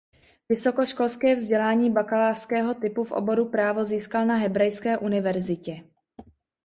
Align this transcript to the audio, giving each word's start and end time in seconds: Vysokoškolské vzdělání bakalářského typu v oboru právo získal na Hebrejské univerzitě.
Vysokoškolské 0.49 1.35
vzdělání 1.35 1.91
bakalářského 1.91 2.73
typu 2.73 3.03
v 3.03 3.11
oboru 3.11 3.49
právo 3.49 3.85
získal 3.85 4.25
na 4.25 4.35
Hebrejské 4.35 4.97
univerzitě. 4.97 5.83